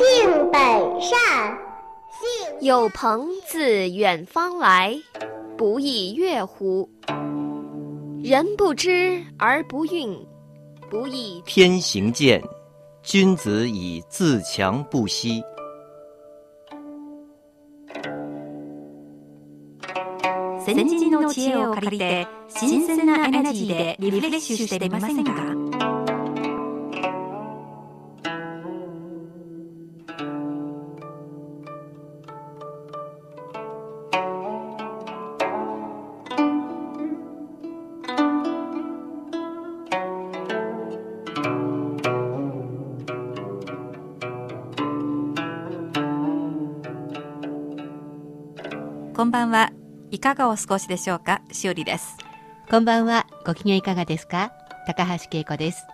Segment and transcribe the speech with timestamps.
[0.00, 0.60] 性本
[1.00, 1.58] 善，
[2.60, 4.96] 有朋自远方来，
[5.56, 6.88] 不亦乐乎？
[8.22, 10.18] 人不知而不愠，
[10.90, 12.42] 不亦天行健，
[13.02, 15.42] 君子以自强不息。
[20.64, 25.59] 先人の知恵を借りて新鮮なエナジーでリフレッシュしてみませんか
[49.31, 49.71] んばんは。
[50.11, 51.41] いかがお過ごしでしょうか？
[51.53, 52.17] しおりです。
[52.69, 53.27] こんばんは。
[53.45, 54.51] ご機嫌いかがですか？
[54.85, 55.85] 高橋恵子です。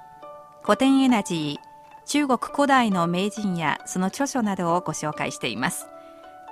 [0.63, 5.85] 古典エナジー、中国古代の名人やその著書などをご紹介しています。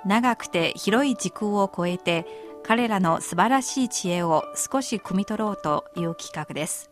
[0.04, 2.24] 長くて広い時空を超えて、
[2.62, 6.88] 彼らの素晴らしい知恵を少し汲み取ろうという企画です。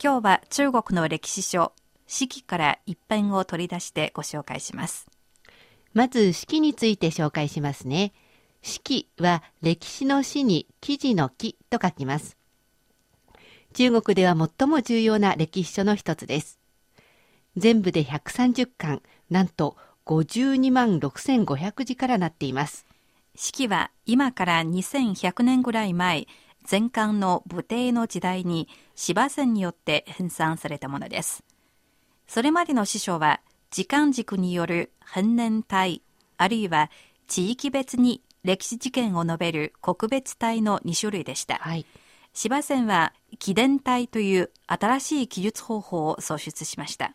[0.00, 1.72] 今日は中国の歴史書、
[2.06, 5.08] 四季から一編を取り出してご紹介します。
[5.94, 8.12] まず四季について紹介しますね。
[8.62, 12.36] 史は歴史の史に記事の記と書きます。
[13.72, 16.58] 中国では最も重要な歴史書の一つです。
[17.56, 22.86] 全部で130巻、なんと52万6500字からなっています。
[23.36, 26.26] 式は今から2100年ぐらい前、
[26.70, 31.42] 前漢の武帝の時代に芝線によって編纂されたものです。
[32.26, 36.02] それまでの師匠は時間軸による変年体、
[36.36, 36.90] あるいは
[37.28, 41.56] 地域別に歴史事件を述べる国別体の2種類でした。
[41.56, 41.86] はい、
[42.32, 47.14] 芝線は記伝体という新しい記述方法を創出しました。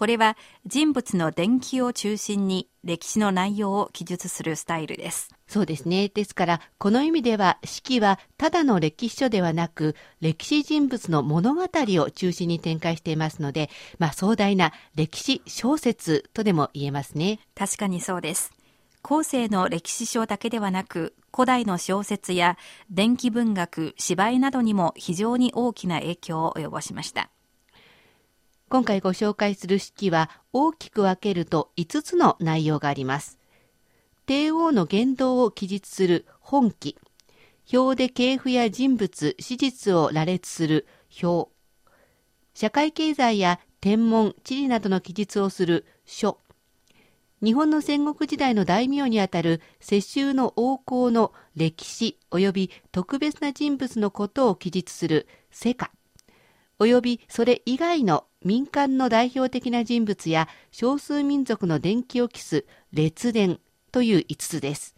[0.00, 5.28] これは人物の伝記を中心に歴史の内容を記述するスタイルです。
[5.46, 6.08] そうですね。
[6.08, 17.40] ですから、この意味では、式はただの歴史書ではなく、歴史人物の物語を中心に展開していますので、まあ壮大な歴史小説とでも言えますね。
[17.54, 18.52] 確かにそうです。
[19.02, 22.58] 後世の歴史書だけではなく、古代の小説や
[22.90, 27.30] 伝記文学、芝居などにも非常に大きな影響を及ぼしました。
[28.68, 33.38] 今回ご紹介する式は大きく分けると5つの内容があります。
[34.26, 36.96] 帝王の言動を記述する本記、
[37.72, 40.86] 表で系譜や人物、史実を羅列する
[41.20, 41.50] 表、
[42.54, 46.38] 社会経済や天文、地理などの記述をする書、
[47.42, 55.90] 日本の戦国時代の大名にあたる世襲の王侯の歴史及び特別な人物のことを記述する世家
[56.78, 63.60] 及びそれ以外の民間の代表的な人物や少数民族の伝記を記す列伝
[63.92, 64.94] という5つです。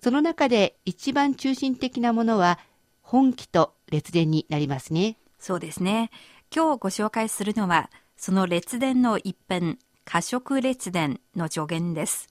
[0.00, 2.60] その中で一番中心的なものは
[3.02, 5.16] 本記と列伝になりますね。
[5.38, 6.10] そうですね。
[6.54, 9.78] 今日ご紹介するのはその列伝の一編
[10.10, 12.30] 過食列伝の助言です。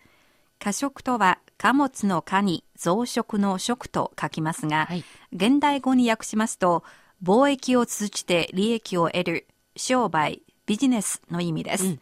[0.57, 6.83] 過食とは貨物の貨に増殖の食と書きますが、はい、現代語に訳しますと、
[7.21, 11.85] 貿易を通じて利益を得る商売、ビジネスの意味です。
[11.85, 11.99] うん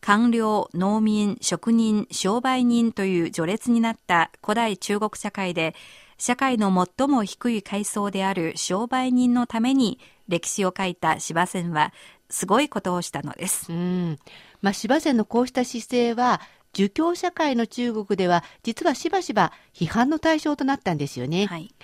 [0.00, 5.76] 官僚、農民、職人、商売人という序列になった古代中国社会で、
[6.18, 11.92] 社会の最も低い階層である商売人のために歴史を書いた司馬遷は、
[12.32, 13.70] すごいことをしたのです。
[13.70, 14.18] うん
[14.62, 16.40] まあ、芝線のこうした姿勢は、
[16.72, 21.46] 儒教社会の中国では、実はしばしば批判の対象となったんですよね。
[21.46, 21.74] はい、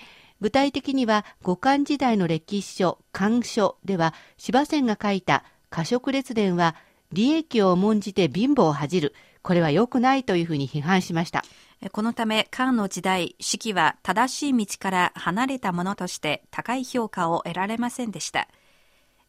[0.40, 6.74] 具体的には、五漢時代の歴史書、漢書では、芝線が書いた過食列伝は、
[7.12, 9.14] 利益を重んじて貧乏を恥じる。
[9.42, 11.44] これは良くないというふうに批判しました。
[11.92, 18.48] このため、漢の時代、四季は正しい道から離れたものとして高い評価を得られませんでした。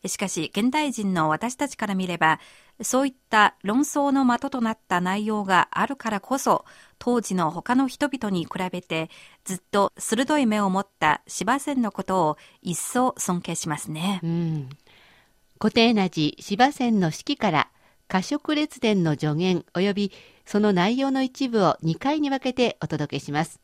[0.07, 2.39] しかし、現代人の私たちから見れば、
[2.81, 6.63] そういった論争の的となった内容があるからこそ、
[6.97, 9.09] 当時の他の人々に比べて、
[9.43, 14.21] ずっと鋭い目を持った芝線のことを一層尊敬しますね。
[14.23, 14.69] うん。
[15.59, 17.69] 固定な字芝線の式から、
[18.07, 20.11] 過食列伝の助言及び
[20.45, 23.59] その内容の一部を2回に分けてお届けします。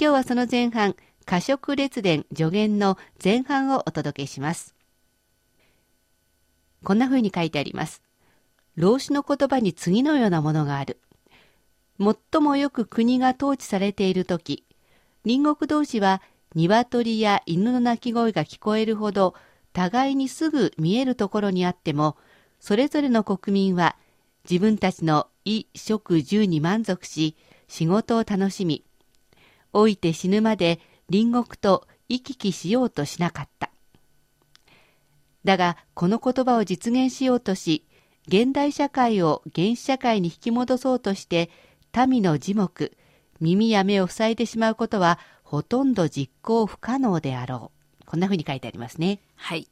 [0.00, 0.94] 今日はその前半、
[1.24, 4.75] 過食列伝助言の前半をお届けします。
[6.84, 8.02] こんな風に書いてあります。
[8.76, 11.00] 老子の言葉に次のようなものがある。
[11.98, 14.64] 最もよく国が統治されている時、
[15.24, 16.22] 隣国同士は
[16.54, 19.34] 鶏や犬の鳴き声が聞こえるほど
[19.72, 22.16] 互いにすぐ見えるところにあっても、
[22.60, 23.96] それぞれの国民は
[24.48, 27.36] 自分たちの衣食住に満足し、
[27.68, 28.84] 仕事を楽しみ、
[29.72, 30.80] 老いて死ぬまで
[31.10, 33.55] 隣国と行き来しようとしなかった。
[35.46, 37.86] だが、この言葉を実現しようとし、
[38.28, 41.48] 現代社会を原始社会に引き戻そうとして、
[42.06, 42.92] 民の耳目、
[43.40, 47.70] 耳や目を塞いでしまうことは、ほとんど実行不可能であろ
[48.02, 48.04] う。
[48.04, 49.20] こんなふうに書いてありますね。
[49.36, 49.68] はい。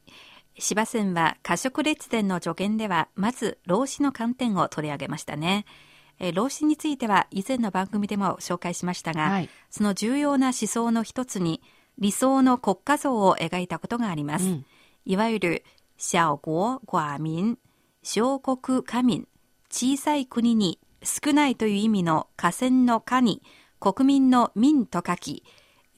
[0.57, 5.65] 芝線は過食列伝の助言では、まず老子の観点を取り上げましたね。
[6.19, 11.61] え老子については以前の番組でも紹介しましたが、はい、その重要な思想の一つに
[11.97, 14.45] 理想の国家像を描いたことがあります。
[14.45, 14.65] うん、
[15.05, 15.63] いわゆる
[15.97, 17.59] 小国寡民、
[18.01, 19.27] 小国家民、
[19.69, 23.43] 小さい国に少ないという意味の河川の家に
[23.79, 25.43] 国民の民と書き、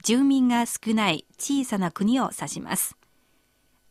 [0.03, 2.97] 住民が少ない小さな国を指します。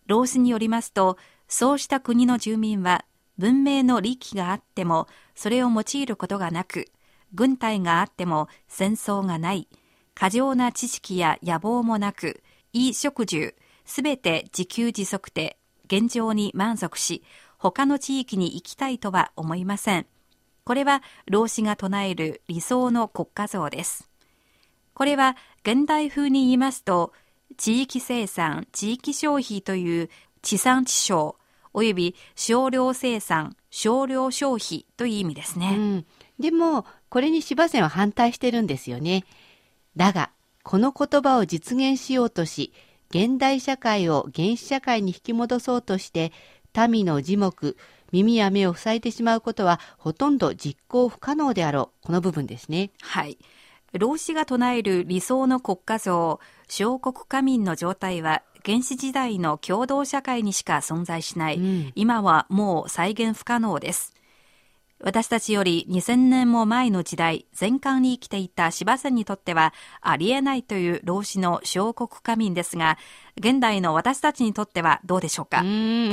[0.06, 1.16] 老子によりますと、
[1.48, 3.06] そうした国の住民は
[3.38, 6.90] 文明の利器があってもそれを用いることがなく、
[7.32, 9.66] 軍隊があっても戦争がない、
[10.14, 12.42] 過剰な知識や野望もなく、
[12.74, 13.54] 衣食住、
[13.86, 15.56] すべて自給自足で
[15.86, 17.22] 現状に満足し、
[17.56, 20.06] 他の地域に行きたいとは思いません。
[20.64, 24.10] これは老子が唱える理想の国家像です。
[24.94, 27.12] これは現代風に言いますと、
[27.56, 30.10] 地域生産、地域消費という
[30.42, 31.36] 地産地消、
[31.72, 35.76] 及び少量生産、少量消費という意味ですね。
[35.76, 36.06] うん、
[36.40, 39.24] でも、これに芝線は反対してるんですよね。
[39.96, 40.30] だが、
[40.62, 42.72] この言葉を実現しようとし、
[43.10, 46.32] 現代社会を原始社会に引き戻そうとして、
[46.88, 47.76] 民の耳目、
[48.12, 52.06] 耳や目を塞いでしまうことはほとんど実行不可能であろう。
[52.06, 52.90] この部分ですね。
[53.00, 53.38] はい。
[53.92, 64.15] 老子が唱える理想の国家像、小国家民の状態は原始時代の共同社会にしか存在しない、うん、今はもう再現不可能です。
[65.00, 72.96] 私たちより2000年も前の時代、前漢に生きていた芝線にとってはありえないという老子の小国家民ですが、
[73.36, 75.62] 現代の私たちにとってはどうでしょうか？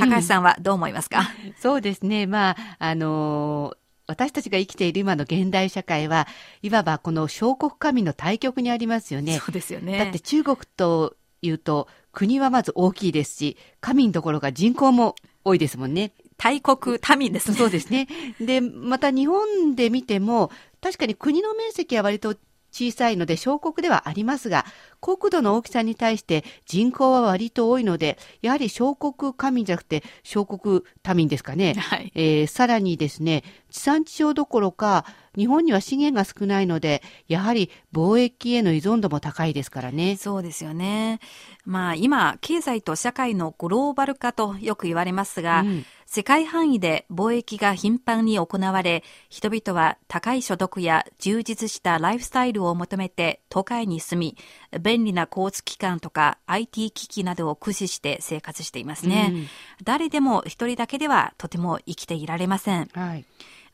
[0.00, 1.30] 高橋さんはどう思いますか？
[1.58, 2.26] そうですね。
[2.26, 3.76] まあ、あのー
[4.06, 6.28] 私たちが生きている今の現代社会は、
[6.60, 9.38] いわばこの小国家民の対極にありますよね。
[9.38, 9.96] そうですよね。
[9.96, 16.12] だって中国というと、国はまず大きいですし、官民どころか人口も多いですもんね。
[16.36, 17.56] 大国民ですね。
[17.56, 18.08] そうですね。
[18.40, 20.50] で、また日本で見ても、
[20.80, 22.34] 確かに国の面積は割と
[22.74, 24.66] 小さいので小国ではありますが、
[25.00, 30.82] 国土の大きさに対して人口は割と多いので、やはり小国家民じゃなくて小国
[31.14, 31.74] 民ですかね。
[31.74, 40.16] はい、えー、さらにですね、地産地消どころか、日本には資源が少ないので、やはり貿易への依存度も高いですからね。
[40.16, 41.20] そうですよね。
[41.64, 54.36] まあ今、経済と社会のグローバル化とよく言われますが、うん、世界範囲で貿易が頻繁に行われ、人々は高い所得や充実したライフスタイルを求めて都会に住
[54.72, 59.30] み、便利な交通機関とか IT 機器などを駆使して生活していますね。
[59.32, 59.46] うん、
[59.82, 62.88] 誰でも一人だけではとても生きていられません。
[62.92, 63.24] はい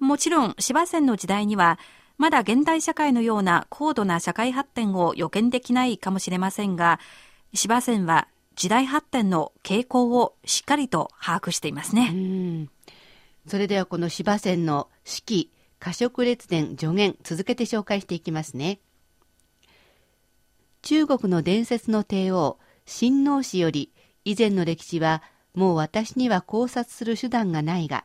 [0.00, 1.78] もちろん芝線の時代には
[2.18, 7.00] まだ現代社会のような高度な社会発展を予見できないかもしれませんが、
[7.54, 12.68] 芝線は時代発展の傾向をしっかりと把握していますね。
[13.46, 18.80] それではこの芝線の四季、過食列伝助言続けて紹介していきますね。
[20.82, 23.92] 中国の伝説の帝王、親王氏より
[24.26, 25.22] 以前の歴史は
[25.54, 28.04] もう私には考察する手段がないが、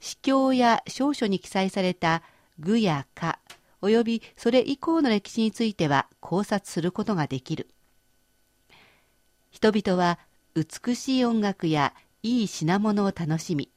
[0.00, 2.22] 司教や証書に記載された
[2.58, 3.38] 具や歌、
[3.82, 7.68] 及びそれ以降の歴史については考察することができる。
[9.50, 10.18] 人々は
[10.54, 13.70] 美しい音楽やいい品物を楽しみ、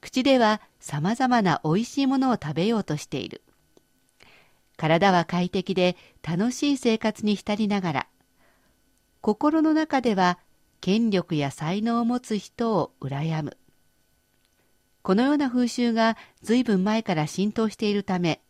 [0.00, 3.42] 口では様々な美味しいものを食べようとしている。
[4.76, 8.06] 体は快適で楽しい生活に浸りながら、
[9.20, 10.38] 心の中では
[10.80, 13.58] 権力や才能を持つ人を羨む。
[15.02, 18.40] このような風習が随分前から浸透しているため、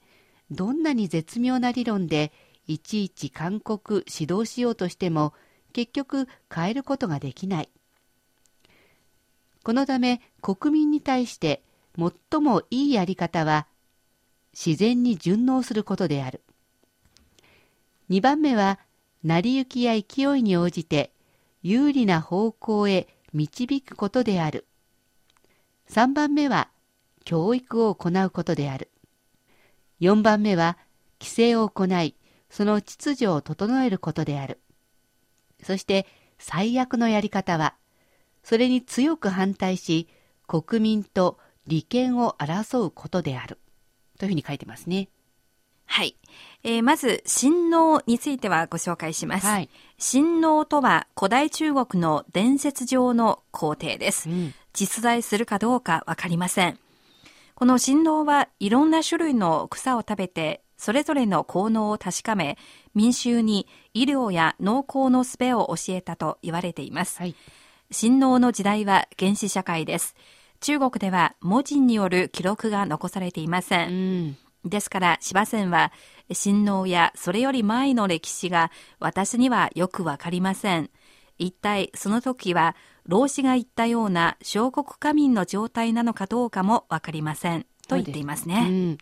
[0.50, 2.32] どんなに絶妙な理論で
[2.66, 5.32] いちいち勧告、指導しようとしても、
[5.72, 7.68] 結局変えることができない。
[9.62, 11.62] このため国民に対して
[11.96, 13.66] 最もいいやり方は
[14.52, 16.42] 自然に順応することである。
[18.08, 18.80] 2番目は
[19.22, 21.12] 成り行きや勢いに応じて
[21.62, 24.66] 有利な方向へ導くことである。
[25.90, 26.70] 3番目は
[27.24, 28.92] 教育を行うことである。
[30.00, 30.78] 4番目は
[31.20, 32.14] 規制を行い、
[32.48, 34.60] その秩序を整えることである。
[35.64, 36.06] そして
[36.38, 37.74] 最悪のやり方は、
[38.44, 40.08] それに強く反対し、
[40.46, 43.58] 国民と利権を争うことである。
[44.16, 45.08] というふうに書いてますね。
[45.90, 46.14] はい。
[46.62, 49.46] えー、まず、神農についてはご紹介します。
[49.46, 49.68] はい、
[49.98, 54.30] 神農とは古代中国の伝説上の皇帝です。
[54.30, 56.78] うん、実在するかどうかわかりません。
[57.56, 62.56] この神農はいろんな種類の草を食べて、それぞれの効能を確かめ、
[62.94, 67.18] 民衆に医療や農耕の術を教えたと言われています。
[67.18, 67.34] はい、
[67.92, 70.14] 神農の時代は原始社会です。
[70.60, 73.88] 中国では文字による記録が残されていません。
[73.88, 75.92] うんですから芝線は
[76.32, 80.90] 親王やそれより前の歴史が私にはよくわかりません。
[81.38, 82.76] 一体その時は
[83.06, 87.66] 老子が言ったような小国家民の状態なのかどうかもわかりません。
[87.88, 88.98] と言っていますね。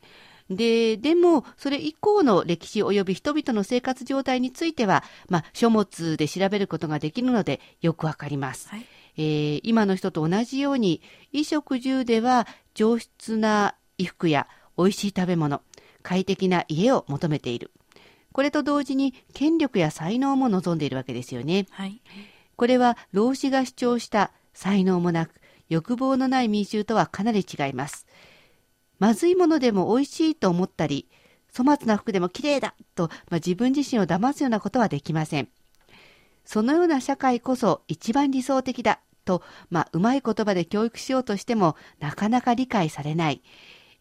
[0.50, 8.68] で、でも、それ以降の歴史及び人々の生活状態については、まあ、書物で調べることができるので、よくわかります。
[8.70, 8.86] はい、
[9.18, 14.46] えー、今の人と同じように、衣食住では上質な衣服や
[14.78, 15.60] 美味しい食べ物、
[16.02, 17.72] 快適な家を求めている。
[18.32, 21.66] これと同時に権力や才能も望んでいるわけですよね。
[21.70, 22.00] はい、
[22.56, 25.34] これは老子が主張した才能もなく
[25.68, 28.06] 欲望のない民衆とはかなり違います。
[28.98, 31.08] まずいものでも美味しいと思ったり、
[31.56, 35.48] 粗末な服でも綺麗だと、まあ、自分自身を騙すようなことはできません。
[36.44, 43.42] そのような社会こそ一番理想的だと、まあ、うまい言葉で教育しようとしてもなかなか理解されない。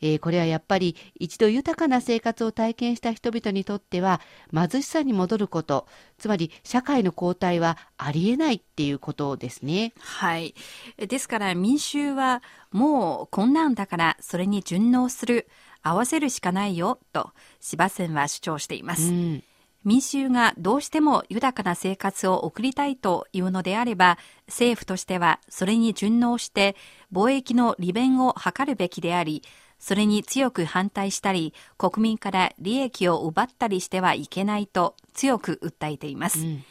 [0.01, 4.22] えー、これはやっぱり一度豊かな生活を体験した人々にとっては
[4.54, 5.88] 貧しさに戻ること、
[6.18, 9.94] つまり社会の後退はありえないっていうことですね。
[10.00, 10.54] はい。
[10.98, 15.48] ですから民衆はもう困難だからそれに順応する、
[15.82, 19.10] 合わせるしかないよと芝線は主張しています。
[19.10, 19.44] うん
[19.88, 26.75] 民衆がどうしても豊かな生活を送りたいというのであれば、政府としてはそれに順応して
[27.13, 29.44] 貿易の利便を図るべきであり、
[29.79, 36.39] それに強く反対したり、国民から利益を奪ったりしてはいけないと強く訴えています。
[36.39, 36.63] うん、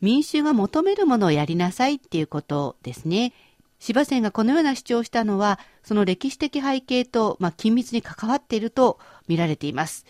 [0.00, 3.32] 民衆が求めるものをやりなさいっていうことですね。
[3.78, 8.98] 芝線がこのような主張をしたのは、その歴史的背景と、まあ、緊密に関わっていると
[9.28, 10.04] 見られています。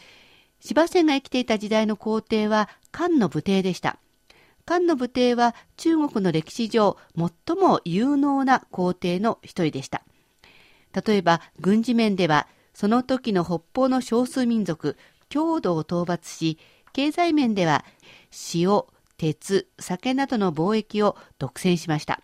[0.60, 3.98] 芝線が生きていた時代の皇帝は漢の武帝でした。
[4.64, 10.02] 漢の武帝は中国の歴史上最も有能な皇帝の一人でした。
[10.92, 14.97] 例えば軍事面ではその時の北方の少数民族
[15.28, 16.59] 郷土を討伐し
[16.92, 17.85] 経済面では
[18.54, 18.83] 塩
[19.16, 22.21] 鉄酒などの貿易を独占しました。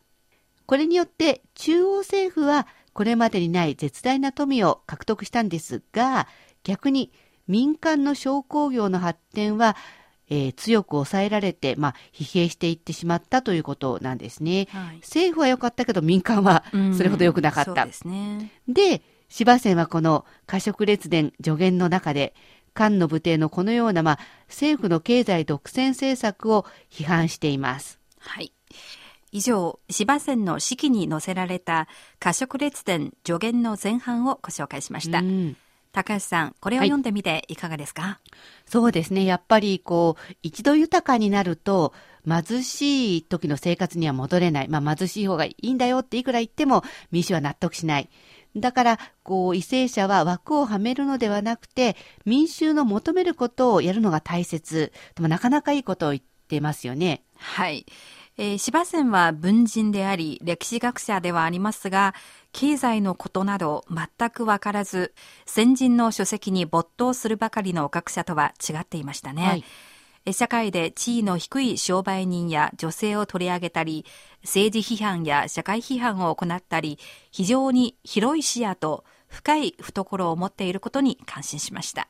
[0.66, 6.26] これによって中央政府はこれまでにない絶大な富を獲得したんですが
[6.62, 7.12] 逆に
[7.47, 9.76] 民間の商工業の発展は
[10.30, 14.68] えー、強く抑えられて、まあ、疲弊していってしまったということなんですね。
[14.70, 16.64] はい、政府は良かったけど民間は
[16.96, 17.82] それほど良くなかった。
[17.82, 18.50] うん、ですね。
[18.68, 22.34] で、芝線はこの過食列伝助言の中で、
[22.72, 28.00] 漢の武帝のこのような、まあ、政府の経済独占政策を批判しています。
[28.18, 28.52] はい。
[29.30, 31.88] 以上、芝線の式に載せられた
[32.20, 35.18] 過食列伝助言の前半をご紹介しました。
[35.20, 35.56] うん
[35.94, 38.30] 高橋さん、これを読んでみていかがですか、はい、
[38.66, 39.24] そうですね。
[39.24, 41.94] やっぱり、こう、一度豊かになると、
[42.28, 44.68] 貧しい時の生活には戻れない。
[44.68, 46.82] まあ、貧しい方がいいんだよっていくら言っても、
[47.12, 48.10] 民主は納得しない。
[48.56, 54.92] だから、こう、為政者は枠をはめるのではなくて、民衆の求めることをやるのが大切。
[55.14, 57.22] でも、なかなかいいことを言ってますよね。
[57.36, 57.86] はい。
[58.36, 62.14] えー、芝線は文人であり、歴史学者ではありますが、
[62.52, 65.14] 経済のことなど全くわからず、
[65.46, 69.42] 先人の書籍に没頭するばかりの学者とは違っていましたね。
[69.42, 69.64] はい
[70.32, 74.06] 社会で地位の低い商売人や女性を取り上げたり、
[74.42, 76.98] 政治批判や社会批判を行ったり、
[77.30, 82.08] 非常に広い視野と深い懐を持っていることに感心しました。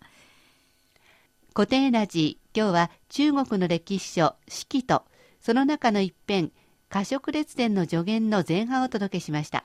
[1.54, 5.02] 固定ラジ今日は中国の歴史書、四季と、
[5.44, 6.52] その中の一編、
[6.88, 9.64] 過食列伝の助言の前半をお届けしました。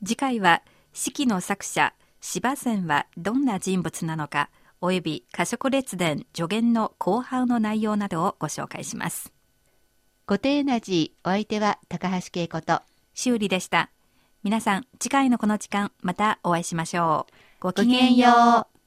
[0.00, 4.48] 次回は四季の作者芝仙はどんな人物なのか
[4.80, 9.32] および過食列伝助言の後半の内容などをご紹介します
[10.24, 12.80] 固定エナジーお相手は高橋恵子と
[13.12, 13.90] 修理でした
[14.44, 17.32] 皆さん、次回のこの時間、またお会いしましょう。
[17.60, 18.77] ごごきげんよう。